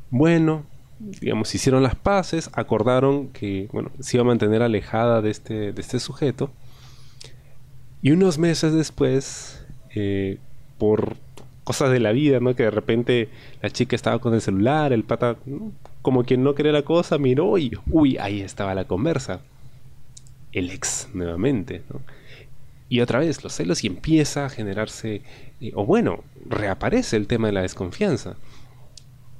Bueno, 0.10 0.66
digamos, 1.20 1.54
hicieron 1.56 1.84
las 1.84 1.96
paces, 1.96 2.50
acordaron 2.54 3.30
que, 3.30 3.68
bueno, 3.72 3.92
se 4.00 4.18
iba 4.18 4.24
a 4.24 4.28
mantener 4.28 4.62
alejada 4.62 5.22
de 5.22 5.32
este, 5.32 5.74
de 5.74 5.82
este 5.82 6.00
sujeto. 6.00 6.52
Y 8.02 8.12
unos 8.12 8.38
meses 8.38 8.74
después, 8.74 9.66
eh, 9.96 10.38
por 10.78 11.18
cosas 11.64 11.92
de 11.92 12.00
la 12.00 12.12
vida, 12.12 12.40
¿no? 12.40 12.56
Que 12.56 12.64
de 12.64 12.72
repente 12.72 13.30
la 13.62 13.70
chica 13.70 13.96
estaba 13.96 14.20
con 14.20 14.34
el 14.34 14.42
celular, 14.42 14.94
el 14.94 15.04
pata, 15.04 15.38
como 16.02 16.24
quien 16.24 16.44
no 16.44 16.56
quería 16.56 16.72
la 16.72 16.82
cosa, 16.84 17.18
miró 17.18 17.58
y, 17.58 17.72
uy, 17.90 18.18
ahí 18.18 18.42
estaba 18.42 18.74
la 18.74 18.86
conversa 18.86 19.42
el 20.52 20.70
ex 20.70 21.10
nuevamente. 21.14 21.84
Y 22.90 23.00
otra 23.00 23.20
vez 23.20 23.44
los 23.44 23.54
celos 23.54 23.84
y 23.84 23.88
empieza 23.88 24.46
a 24.46 24.50
generarse, 24.50 25.22
eh, 25.62 25.72
o 25.76 25.86
bueno, 25.86 26.24
reaparece 26.48 27.16
el 27.16 27.28
tema 27.28 27.48
de 27.48 27.54
la 27.54 27.62
desconfianza. 27.62 28.36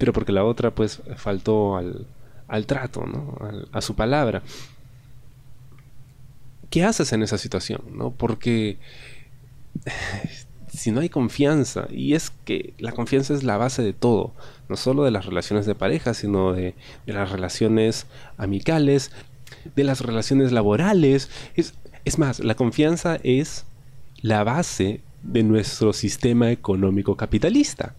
Pero 0.02 0.14
porque 0.14 0.32
la 0.32 0.44
otra 0.44 0.72
pues 0.72 1.00
faltó 1.16 1.78
al, 1.78 2.08
al 2.48 2.66
trato, 2.66 3.06
¿no? 3.06 3.38
a 3.72 3.82
su 3.82 3.94
palabra. 3.94 4.42
¿Qué 6.72 6.84
haces 6.84 7.14
en 7.14 7.22
esa 7.22 7.38
situación? 7.38 7.84
¿no? 7.94 8.10
Porque 8.10 8.80
si 10.74 10.90
no 10.90 11.02
hay 11.02 11.10
confianza, 11.10 11.88
y 11.92 12.16
es 12.16 12.32
que 12.32 12.74
la 12.80 12.94
confianza 12.94 13.36
es 13.36 13.44
la 13.44 13.58
base 13.58 13.84
de 13.84 13.94
todo, 13.94 14.34
no 14.70 14.76
solo 14.76 15.04
de 15.04 15.12
las 15.12 15.28
relaciones 15.28 15.68
de 15.68 15.76
pareja, 15.76 16.16
sino 16.16 16.52
de, 16.52 16.74
de 17.06 17.14
las 17.14 17.30
relaciones 17.30 18.08
amicales, 18.38 19.12
de 19.76 19.84
las 19.84 20.02
relaciones 20.02 20.52
laborales. 20.52 21.30
Es, 21.54 21.76
es 22.06 22.18
más, 22.18 22.40
la 22.40 22.56
confianza 22.56 23.20
es 23.22 23.68
la 24.24 24.44
base 24.44 25.02
de 25.22 25.44
nuestro 25.44 25.94
sistema 25.94 26.50
económico 26.50 27.16
capitalista. 27.16 27.94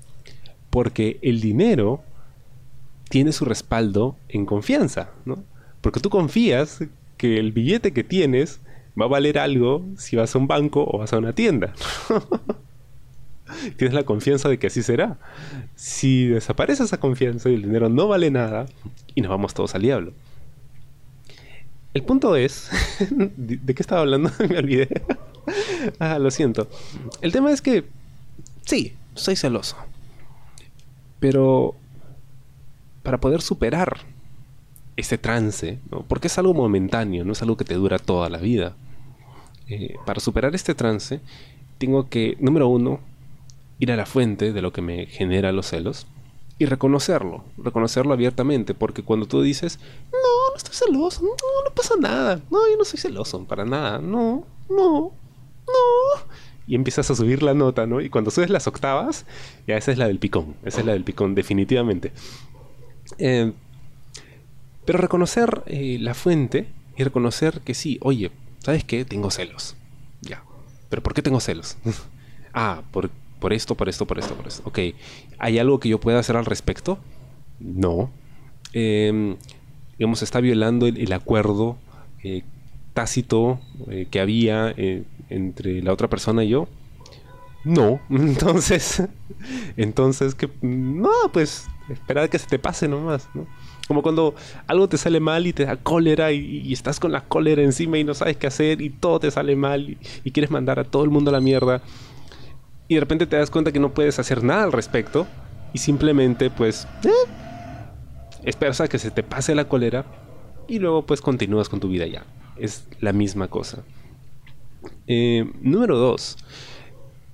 Porque 0.73 1.19
el 1.21 1.43
dinero 1.43 2.02
tiene 3.11 3.33
su 3.33 3.45
respaldo 3.45 4.17
en 4.31 4.47
confianza, 4.47 5.11
¿no? 5.26 5.45
Porque 5.83 6.00
tú 6.00 6.09
confías 6.09 6.83
que 7.19 7.38
el 7.38 7.52
billete 7.52 7.93
que 7.93 8.05
tienes 8.05 8.61
va 8.99 9.05
a 9.05 9.09
valer 9.09 9.38
algo 9.38 9.85
si 9.99 10.17
vas 10.17 10.35
a 10.35 10.38
un 10.38 10.47
banco 10.47 10.83
o 10.91 10.97
vas 10.97 11.12
a 11.12 11.19
una 11.19 11.35
tienda. 11.35 11.75
Tienes 13.76 13.93
la 13.93 14.05
confianza 14.05 14.49
de 14.49 14.59
que 14.59 14.69
así 14.69 14.83
será. 14.83 15.19
Si 15.76 16.29
desaparece 16.29 16.85
esa 16.85 16.99
confianza 16.99 17.50
y 17.50 17.55
el 17.55 17.62
dinero 17.64 17.91
no 17.91 18.09
vale 18.09 18.31
nada, 18.31 18.64
y 19.14 19.21
nos 19.21 19.29
vamos 19.29 19.52
todos 19.52 19.75
al 19.75 19.83
diablo. 19.83 20.14
El 21.93 22.02
punto 22.02 22.35
es. 22.35 22.71
¿De 23.37 23.75
qué 23.75 23.83
estaba 23.83 24.00
hablando? 24.00 24.31
Me 24.49 24.57
olvidé. 24.57 24.88
ah, 25.99 26.19
lo 26.19 26.31
siento. 26.31 26.67
El 27.21 27.31
tema 27.31 27.52
es 27.52 27.61
que. 27.61 27.85
Sí, 28.64 28.95
soy 29.14 29.37
celoso. 29.37 29.76
Pero. 31.23 31.76
Para 33.02 33.19
poder 33.19 33.41
superar 33.41 34.00
ese 34.97 35.19
trance, 35.19 35.79
porque 36.07 36.29
es 36.29 36.38
algo 36.38 36.55
momentáneo, 36.55 37.25
no 37.25 37.33
es 37.33 37.43
algo 37.43 37.57
que 37.57 37.64
te 37.64 37.75
dura 37.75 37.99
toda 37.99 38.29
la 38.29 38.38
vida. 38.38 38.76
Eh, 39.69 39.97
para 40.07 40.21
superar 40.21 40.55
este 40.55 40.75
trance, 40.76 41.21
tengo 41.79 42.09
que, 42.09 42.37
número 42.38 42.69
uno, 42.69 43.00
ir 43.81 43.91
a 43.91 43.97
la 43.97 44.07
fuente 44.07 44.52
de 44.52 44.62
lo 44.62 44.73
que 44.73 44.83
me 44.83 45.07
genera 45.07 45.50
los 45.50 45.67
celos 45.67 46.07
y 46.61 46.67
reconocerlo, 46.67 47.43
reconocerlo 47.59 48.12
abiertamente, 48.12 48.75
porque 48.75 49.02
cuando 49.02 49.26
tú 49.26 49.43
dices, 49.43 49.81
no, 50.12 50.50
no 50.50 50.57
estoy 50.57 50.75
celoso, 50.75 51.23
no, 51.23 51.31
no 51.31 51.75
pasa 51.75 51.95
nada, 51.99 52.41
no, 52.50 52.71
yo 52.71 52.76
no 52.79 52.85
soy 52.85 53.00
celoso, 53.00 53.45
para 53.47 53.64
nada, 53.64 53.99
no, 53.99 54.45
no, 54.69 55.12
no, 55.67 56.23
y 56.66 56.75
empiezas 56.75 57.11
a 57.11 57.14
subir 57.14 57.42
la 57.42 57.54
nota, 57.54 57.87
¿no? 57.87 58.00
Y 58.00 58.09
cuando 58.09 58.31
subes 58.31 58.50
las 58.50 58.66
octavas, 58.66 59.26
ya 59.66 59.76
esa 59.76 59.92
es 59.92 59.99
la 59.99 60.07
del 60.07 60.19
picón, 60.19 60.54
esa 60.64 60.81
es 60.81 60.87
la 60.87 60.92
del 60.92 61.04
picón, 61.04 61.35
definitivamente. 61.35 62.12
Eh, 63.19 63.52
pero 64.85 64.99
reconocer 64.99 65.62
eh, 65.66 65.99
la 66.00 66.14
fuente 66.14 66.69
y 66.97 67.04
reconocer 67.04 67.61
que 67.61 67.75
sí, 67.75 67.99
oye, 68.00 68.31
¿sabes 68.61 68.85
qué? 68.85 69.04
Tengo 69.04 69.31
celos. 69.31 69.76
Ya, 70.21 70.42
¿pero 70.88 71.02
por 71.02 71.14
qué 71.14 71.23
tengo 71.23 71.40
celos? 71.40 71.76
ah, 72.54 72.83
por, 72.90 73.11
por 73.40 73.52
esto, 73.52 73.75
por 73.75 73.88
esto, 73.88 74.07
por 74.07 74.19
esto, 74.19 74.35
por 74.35 74.47
esto. 74.47 74.62
Ok, 74.64 74.78
¿hay 75.38 75.59
algo 75.59 75.81
que 75.81 75.88
yo 75.88 76.00
pueda 76.00 76.19
hacer 76.19 76.37
al 76.37 76.47
respecto? 76.47 76.99
No. 77.59 78.11
Eh, 78.73 79.37
digamos, 79.99 80.23
está 80.23 80.40
violando 80.40 80.87
el, 80.87 81.12
acuerdo 81.12 81.78
tácito 82.93 83.61
eh, 83.89 84.07
que 84.11 84.21
había 84.21 84.73
eh, 84.77 85.05
entre 85.29 85.83
la 85.83 85.93
otra 85.93 86.09
persona 86.09 86.45
y 86.45 86.49
yo. 86.49 86.69
No, 87.65 88.01
entonces, 88.11 89.03
entonces 89.77 90.35
que 90.35 90.51
no, 90.63 91.11
pues 91.33 91.69
esperar 91.89 92.29
que 92.29 92.39
se 92.39 92.47
te 92.47 92.59
pase 92.59 92.89
nomás, 92.89 93.29
¿no? 93.35 93.47
Como 93.87 94.03
cuando 94.03 94.35
algo 94.67 94.89
te 94.89 94.97
sale 94.97 95.21
mal 95.21 95.47
y 95.47 95.53
te 95.53 95.67
da 95.67 95.77
cólera 95.77 96.33
y, 96.33 96.73
estás 96.73 96.99
con 96.99 97.13
la 97.13 97.23
cólera 97.23 97.63
encima 97.63 97.99
y 97.99 98.05
no 98.05 98.15
sabes 98.15 98.37
qué 98.37 98.47
hacer 98.47 98.81
y 98.81 98.91
todo 98.91 99.21
te 99.21 99.31
sale 99.31 99.55
mal 99.57 99.99
y, 100.25 100.31
quieres 100.31 100.51
mandar 100.51 100.79
a 100.79 100.85
todo 100.85 101.05
el 101.05 101.11
mundo 101.11 101.31
a 101.31 101.33
la 101.33 101.41
mierda 101.41 101.83
y 102.89 102.95
de 102.95 103.01
repente 103.01 103.27
te 103.27 103.37
das 103.37 103.51
cuenta 103.51 103.73
que 103.73 103.81
no 103.81 103.93
puedes 103.93 104.19
hacer 104.19 104.43
nada 104.43 104.65
al 104.65 104.73
respecto 104.73 105.27
y 105.73 105.79
simplemente 105.79 106.51
pues 106.51 106.87
eh, 107.05 107.11
esperas 108.45 108.81
a 108.81 108.89
que 108.89 108.99
se 108.99 109.11
te 109.11 109.23
pase 109.23 109.55
la 109.55 109.69
cólera 109.69 110.05
y 110.69 110.79
luego 110.79 111.05
pues 111.05 111.21
continúas 111.21 111.69
con 111.69 111.81
tu 111.81 111.89
vida 111.89 112.07
ya. 112.07 112.25
Es 112.57 112.87
la 113.01 113.13
misma 113.13 113.49
cosa. 113.49 113.85
Eh, 115.07 115.51
número 115.61 115.97
dos 115.97 116.37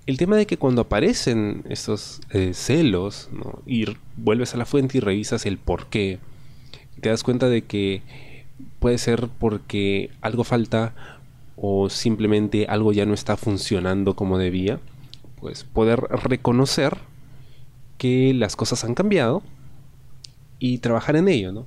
el 0.09 0.17
tema 0.17 0.37
de 0.37 0.47
que 0.47 0.57
cuando 0.57 0.81
aparecen 0.81 1.65
estos 1.69 2.23
eh, 2.31 2.55
celos 2.55 3.29
y 3.67 3.85
vuelves 4.17 4.55
a 4.55 4.57
la 4.57 4.65
fuente 4.65 4.97
y 4.97 5.03
revisas 5.03 5.45
el 5.45 5.59
por 5.59 5.89
qué, 5.89 6.19
te 7.03 7.11
das 7.11 7.23
cuenta 7.23 7.51
de 7.51 7.65
que 7.65 8.01
puede 8.79 8.97
ser 8.97 9.29
porque 9.39 10.11
algo 10.23 10.45
falta 10.45 10.95
o 11.57 11.91
simplemente 11.91 12.65
algo 12.71 12.95
ya 12.95 13.05
no 13.05 13.13
está 13.13 13.37
funcionando 13.37 14.17
como 14.17 14.39
debía, 14.39 14.81
pues 15.43 15.65
poder 15.65 16.01
reconocer 16.01 16.97
que 17.99 18.33
las 18.33 18.57
cosas 18.57 18.85
han 18.85 18.95
cambiado 18.95 19.43
y 20.59 20.79
trabajar 20.79 21.17
en 21.17 21.29
ello, 21.29 21.53
¿no? 21.53 21.67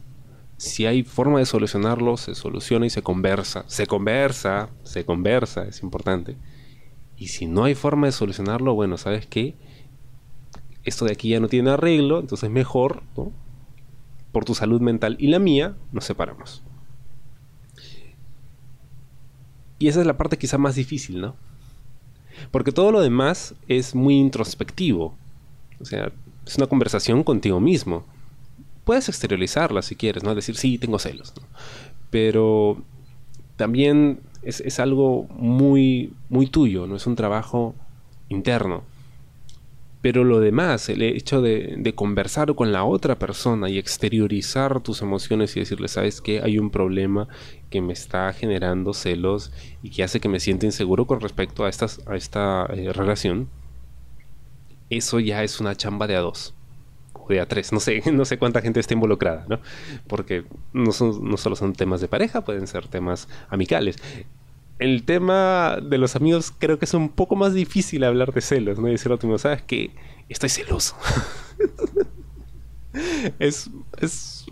Si 0.61 0.85
hay 0.85 1.01
forma 1.01 1.39
de 1.39 1.47
solucionarlo, 1.47 2.17
se 2.17 2.35
soluciona 2.35 2.85
y 2.85 2.91
se 2.91 3.01
conversa. 3.01 3.63
Se 3.65 3.87
conversa, 3.87 4.69
se 4.83 5.03
conversa, 5.05 5.63
es 5.63 5.81
importante. 5.81 6.37
Y 7.17 7.29
si 7.29 7.47
no 7.47 7.63
hay 7.63 7.73
forma 7.73 8.05
de 8.05 8.11
solucionarlo, 8.11 8.75
bueno, 8.75 8.99
¿sabes 8.99 9.25
qué? 9.25 9.55
Esto 10.83 11.05
de 11.05 11.13
aquí 11.13 11.29
ya 11.29 11.39
no 11.39 11.47
tiene 11.47 11.71
arreglo, 11.71 12.19
entonces 12.19 12.51
mejor. 12.51 13.01
Por 14.31 14.45
tu 14.45 14.53
salud 14.53 14.81
mental 14.81 15.15
y 15.19 15.29
la 15.29 15.39
mía, 15.39 15.75
nos 15.91 16.05
separamos. 16.05 16.61
Y 19.79 19.87
esa 19.87 20.01
es 20.01 20.05
la 20.05 20.15
parte 20.15 20.37
quizá 20.37 20.59
más 20.59 20.75
difícil, 20.75 21.21
¿no? 21.21 21.35
Porque 22.51 22.71
todo 22.71 22.91
lo 22.91 23.01
demás 23.01 23.55
es 23.67 23.95
muy 23.95 24.19
introspectivo. 24.19 25.17
O 25.79 25.85
sea, 25.85 26.11
es 26.45 26.55
una 26.57 26.67
conversación 26.67 27.23
contigo 27.23 27.59
mismo. 27.59 28.05
Puedes 28.83 29.09
exteriorizarla 29.09 29.81
si 29.81 29.95
quieres, 29.95 30.23
¿no? 30.23 30.33
Decir, 30.35 30.55
sí, 30.55 30.77
tengo 30.77 31.00
celos. 31.00 31.33
Pero 32.09 32.83
también 33.55 34.21
es, 34.41 34.79
algo 34.79 35.27
muy, 35.29 36.13
muy 36.29 36.47
tuyo, 36.47 36.88
no 36.88 36.95
es 36.95 37.05
un 37.05 37.15
trabajo 37.15 37.75
interno. 38.29 38.83
Pero 40.01 40.23
lo 40.23 40.39
demás, 40.39 40.89
el 40.89 41.03
hecho 41.03 41.43
de, 41.43 41.93
conversar 41.95 42.55
con 42.55 42.71
la 42.71 42.83
otra 42.83 43.19
persona 43.19 43.69
y 43.69 43.77
exteriorizar 43.77 44.81
tus 44.81 45.03
emociones 45.03 45.55
y 45.55 45.59
decirle, 45.59 45.88
sabes 45.88 46.21
que 46.21 46.41
hay 46.41 46.57
un 46.57 46.71
problema 46.71 47.27
que 47.69 47.81
me 47.81 47.93
está 47.93 48.33
generando 48.33 48.95
celos 48.95 49.51
y 49.83 49.91
que 49.91 50.03
hace 50.03 50.19
que 50.19 50.27
me 50.27 50.39
sienta 50.39 50.65
inseguro 50.65 51.05
con 51.05 51.21
respecto 51.21 51.63
a, 51.63 51.69
estas, 51.69 52.01
a 52.07 52.15
esta 52.15 52.65
eh, 52.73 52.91
relación, 52.91 53.47
eso 54.89 55.19
ya 55.19 55.43
es 55.43 55.59
una 55.59 55.75
chamba 55.75 56.07
de 56.07 56.15
a 56.15 56.21
dos 56.21 56.55
de 57.31 57.41
a 57.41 57.47
tres. 57.47 57.73
No 57.73 57.79
sé, 57.79 58.03
no 58.13 58.25
sé 58.25 58.38
cuánta 58.38 58.61
gente 58.61 58.79
está 58.79 58.93
involucrada, 58.93 59.45
¿no? 59.50 59.59
Porque 60.07 60.43
no, 60.73 60.91
son, 60.91 61.27
no 61.27 61.38
solo 61.38 61.55
son 61.55 61.73
temas 61.73 62.01
de 62.01 62.07
pareja, 62.07 62.41
pueden 62.41 62.67
ser 62.67 62.88
temas 62.88 63.27
amicales 63.50 63.97
el 64.79 65.03
tema 65.03 65.77
de 65.79 66.00
los 66.00 66.15
amigos 66.15 66.51
creo 66.57 66.79
que 66.79 66.85
es 66.85 66.93
un 66.95 67.09
poco 67.09 67.35
más 67.35 67.53
difícil 67.53 68.03
hablar 68.03 68.33
de 68.33 68.41
celos, 68.41 68.79
¿no? 68.79 68.88
Y 68.88 68.91
decir 68.93 69.11
lo 69.11 69.38
¿sabes 69.38 69.61
que 69.61 69.91
Estoy 70.27 70.50
celoso. 70.50 70.95
es, 73.39 73.70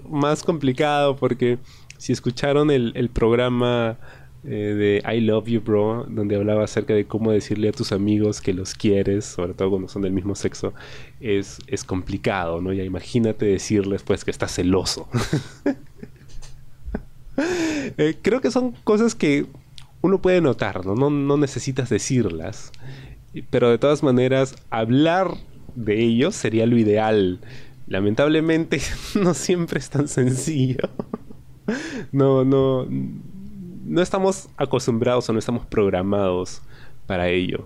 más 0.08 0.44
complicado 0.44 1.16
porque 1.16 1.58
si 1.98 2.12
escucharon 2.12 2.70
el, 2.70 3.10
programa 3.14 3.98
eh, 4.46 5.02
de 5.04 5.16
I 5.16 5.22
Love 5.22 5.48
You 5.48 5.62
Bro, 5.62 6.06
donde 6.10 6.36
hablaba 6.36 6.64
acerca 6.64 6.94
de 6.94 7.06
cómo 7.06 7.32
decirle 7.32 7.70
a 7.70 7.72
tus 7.72 7.92
amigos 7.92 8.42
que 8.42 8.54
los 8.54 8.74
quieres, 8.74 9.26
sobre 9.26 9.54
todo 9.54 9.72
cuando 9.72 9.88
son 9.88 10.02
del 10.02 10.14
mismo 10.14 10.36
sexo, 10.36 10.74
es, 11.20 11.60
es 11.68 11.84
complicado, 11.84 12.62
¿no? 12.62 12.72
Ya 12.72 12.84
imagínate 12.84 13.46
decirles 13.46 14.04
pues 14.04 14.24
que 14.24 14.32
estás 14.32 14.54
celoso. 14.54 15.08
Eh, 17.98 18.18
creo 18.22 18.42
que 18.42 18.52
son 18.52 18.74
cosas 18.84 19.16
que 19.16 19.46
uno 20.02 20.22
puede 20.22 20.42
notar, 20.42 20.86
¿no? 20.86 21.10
¿no? 21.10 21.38
necesitas 21.38 21.90
decirlas. 21.90 22.72
Pero 23.50 23.70
de 23.70 23.78
todas 23.78 24.04
maneras, 24.04 24.56
hablar 24.70 25.36
de 25.76 26.04
ellos 26.04 26.36
sería 26.36 26.66
lo 26.66 26.78
ideal. 26.78 27.40
Lamentablemente, 27.88 28.82
no 29.16 29.34
siempre 29.34 29.80
es 29.80 29.90
tan 29.90 30.08
sencillo. 30.08 30.80
No, 32.12 32.44
no. 32.44 32.88
No 33.90 34.04
estamos 34.04 34.50
acostumbrados 34.56 35.28
o 35.28 35.34
no 35.34 35.40
estamos 35.40 35.66
programados 35.66 36.62
para 37.08 37.30
ello. 37.30 37.66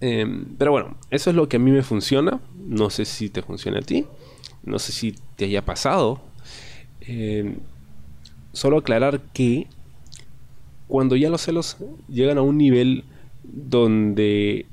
Em, 0.00 0.44
pero 0.56 0.70
bueno, 0.70 0.96
eso 1.10 1.30
es 1.30 1.36
lo 1.36 1.48
que 1.48 1.56
a 1.56 1.58
mí 1.58 1.72
me 1.72 1.82
funciona. 1.82 2.40
No 2.64 2.90
sé 2.90 3.04
si 3.04 3.28
te 3.28 3.42
funciona 3.42 3.80
a 3.80 3.82
ti. 3.82 4.06
No 4.62 4.78
sé 4.78 4.92
si 4.92 5.16
te 5.34 5.46
haya 5.46 5.64
pasado. 5.64 6.20
Em, 7.00 7.56
solo 8.52 8.78
aclarar 8.78 9.20
que 9.32 9.66
cuando 10.86 11.16
ya 11.16 11.28
los 11.28 11.40
celos 11.40 11.76
llegan 12.08 12.38
a 12.38 12.42
un 12.42 12.56
nivel 12.56 13.02
donde 13.42 14.66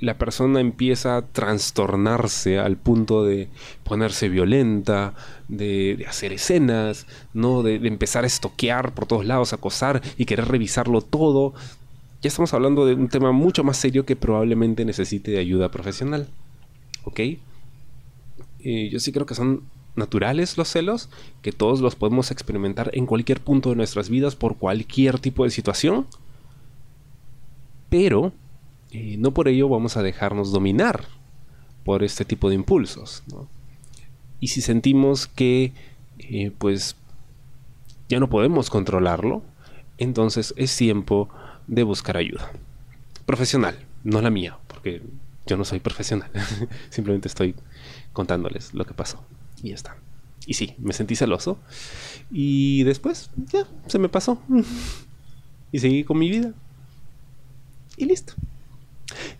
la 0.00 0.16
persona 0.16 0.60
empieza 0.60 1.16
a 1.16 1.22
trastornarse 1.22 2.58
al 2.58 2.76
punto 2.76 3.24
de 3.24 3.48
ponerse 3.84 4.28
violenta, 4.28 5.14
de, 5.48 6.04
hacer 6.08 6.32
escenas, 6.32 7.06
¿no? 7.34 7.62
De, 7.62 7.74
empezar 7.76 8.24
a 8.24 8.26
estoquear 8.26 8.94
por 8.94 9.06
todos 9.06 9.26
lados, 9.26 9.52
acosar 9.52 10.00
y 10.16 10.24
querer 10.24 10.48
revisarlo 10.48 11.02
todo. 11.02 11.52
Ya 12.22 12.28
estamos 12.28 12.54
hablando 12.54 12.86
de 12.86 12.94
un 12.94 13.08
tema 13.08 13.32
mucho 13.32 13.62
más 13.62 13.76
serio 13.76 14.06
que 14.06 14.16
probablemente 14.16 14.84
necesite 14.84 15.30
de 15.32 15.38
ayuda 15.38 15.70
profesional. 15.70 16.28
¿Ok? 17.04 17.20
Eh, 17.20 18.88
yo 18.90 19.00
sí 19.00 19.12
creo 19.12 19.26
que 19.26 19.34
son 19.34 19.62
naturales 19.96 20.56
los 20.56 20.68
celos, 20.68 21.10
que 21.42 21.52
todos 21.52 21.80
los 21.80 21.94
podemos 21.94 22.30
experimentar 22.30 22.90
en 22.94 23.06
cualquier 23.06 23.40
punto 23.40 23.70
de 23.70 23.76
nuestras 23.76 24.08
vidas 24.08 24.36
por 24.36 24.56
cualquier 24.56 25.18
tipo 25.18 25.44
de 25.44 25.50
situación, 25.50 26.06
pero 27.88 28.32
eh, 28.92 29.16
no 29.18 29.32
por 29.32 29.48
ello 29.48 29.68
vamos 29.68 29.96
a 29.96 30.02
dejarnos 30.02 30.52
dominar 30.52 31.04
por 31.84 32.02
este 32.02 32.24
tipo 32.24 32.48
de 32.48 32.56
impulsos. 32.56 33.22
Y 34.40 34.48
si 34.48 34.60
sentimos 34.60 35.26
que 35.26 35.72
eh, 36.18 36.52
pues 36.58 36.96
ya 38.08 38.20
no 38.20 38.28
podemos 38.28 38.70
controlarlo, 38.70 39.42
entonces 39.98 40.54
es 40.56 40.76
tiempo 40.76 41.28
de 41.66 41.82
buscar 41.82 42.16
ayuda. 42.16 42.50
Profesional, 43.26 43.78
no 44.02 44.20
la 44.20 44.30
mía, 44.30 44.58
porque 44.66 45.02
yo 45.46 45.56
no 45.56 45.64
soy 45.64 45.80
profesional, 45.80 46.30
simplemente 46.90 47.28
estoy 47.28 47.54
contándoles 48.12 48.74
lo 48.74 48.84
que 48.84 48.94
pasó. 48.94 49.22
Y 49.62 49.68
ya 49.68 49.74
está. 49.74 49.96
Y 50.46 50.54
sí, 50.54 50.74
me 50.78 50.92
sentí 50.92 51.16
celoso. 51.16 51.58
Y 52.30 52.82
después, 52.84 53.30
ya, 53.52 53.66
se 53.86 53.98
me 53.98 54.08
pasó. 54.08 54.42
Y 55.72 55.78
seguí 55.78 56.02
con 56.02 56.18
mi 56.18 56.28
vida. 56.28 56.52
Y 57.96 58.06
listo. 58.06 58.32